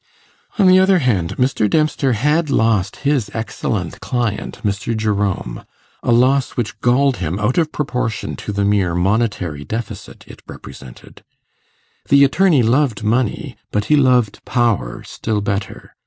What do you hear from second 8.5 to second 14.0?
the mere monetary deficit it represented. The attorney loved money, but he